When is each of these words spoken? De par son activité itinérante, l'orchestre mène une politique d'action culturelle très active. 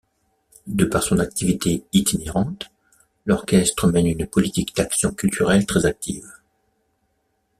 De 0.65 0.85
par 0.85 1.03
son 1.03 1.19
activité 1.19 1.83
itinérante, 1.93 2.71
l'orchestre 3.27 3.85
mène 3.91 4.07
une 4.07 4.25
politique 4.25 4.75
d'action 4.75 5.11
culturelle 5.11 5.67
très 5.67 5.85
active. 5.85 6.27